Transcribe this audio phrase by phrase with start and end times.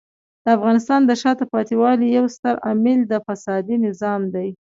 [0.43, 4.49] د افغانستان د شاته پاتې والي یو ستر عامل د فسادي نظام دی.